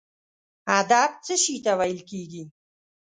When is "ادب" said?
0.79-1.09